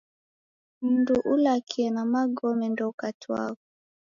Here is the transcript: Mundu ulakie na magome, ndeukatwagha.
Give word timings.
Mundu 0.83 1.15
ulakie 1.33 1.87
na 1.95 2.03
magome, 2.13 2.65
ndeukatwagha. 2.69 3.61